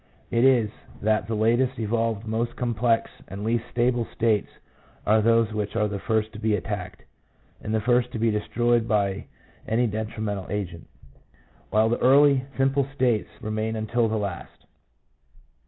It 0.31 0.43
is, 0.43 0.71
that 1.03 1.27
the 1.27 1.35
latest 1.35 1.77
evolved, 1.77 2.25
most 2.25 2.55
complex, 2.55 3.11
and 3.27 3.43
least 3.43 3.65
stable 3.69 4.07
states 4.15 4.49
are 5.05 5.21
those 5.21 5.53
which 5.53 5.75
are 5.75 5.87
the 5.87 5.99
first 5.99 6.33
to 6.33 6.39
be 6.39 6.55
attacked, 6.55 7.03
and 7.61 7.71
the 7.71 7.81
first 7.81 8.11
to 8.13 8.17
be 8.17 8.31
destroyed 8.31 8.87
by 8.87 9.25
any 9.67 9.85
detrimental 9.85 10.47
agent; 10.49 10.87
while 11.69 11.87
the 11.87 11.99
early, 12.01 12.45
simple 12.57 12.87
states 12.95 13.29
remain 13.43 13.75
until 13.75 14.07
the 14.07 14.17
last. 14.17 14.65